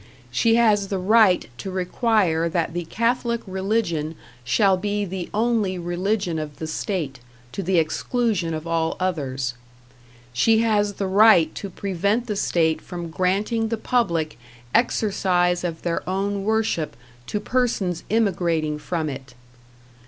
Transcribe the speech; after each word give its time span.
She 0.31 0.55
has 0.55 0.87
the 0.87 0.97
right 0.97 1.47
to 1.59 1.69
require 1.69 2.49
that 2.49 2.73
the 2.73 2.85
Catholic 2.85 3.41
religion 3.45 4.15
shall 4.43 4.75
be 4.75 5.05
the 5.05 5.29
only 5.31 5.77
religion 5.77 6.39
of 6.39 6.57
the 6.57 6.65
state, 6.65 7.19
to 7.51 7.61
the 7.61 7.77
exclusion 7.77 8.55
of 8.55 8.65
all 8.65 8.95
others. 8.99 9.53
She 10.33 10.61
has 10.61 10.93
the 10.93 11.05
right 11.05 11.53
to 11.53 11.69
prevent 11.69 12.25
the 12.25 12.35
state 12.35 12.81
from 12.81 13.11
granting 13.11 13.67
the 13.67 13.77
public 13.77 14.39
exercise 14.73 15.63
of 15.63 15.83
their 15.83 16.01
own 16.09 16.45
worship 16.45 16.95
to 17.27 17.39
persons 17.39 18.03
immigrating 18.09 18.79
from 18.79 19.07
it. 19.07 19.35